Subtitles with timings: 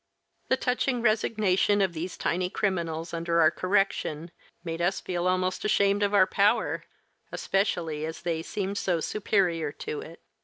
[0.47, 4.31] The touching resignation of these tiny criminals under our correction
[4.63, 6.85] made us feel almost ashamed of our power,
[7.31, 10.19] especially as they seemed so superior to it.